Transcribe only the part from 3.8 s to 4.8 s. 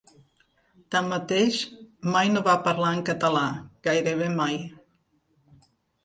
gairebé mai.